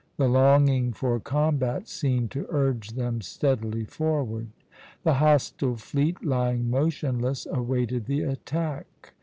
The 0.17 0.27
longing 0.27 0.93
for 0.93 1.19
combat 1.19 1.87
seemed 1.87 2.31
to 2.31 2.47
urge 2.49 2.93
them 2.93 3.21
steadily 3.21 3.85
forward. 3.85 4.47
The 5.03 5.13
hostile 5.13 5.75
fleet, 5.77 6.25
lying 6.25 6.71
motionless, 6.71 7.45
awaited 7.51 8.07
the 8.07 8.21
attack. 8.21 9.13